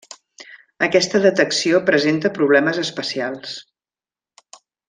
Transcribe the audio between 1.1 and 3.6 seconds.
detecció presenta problemes especials.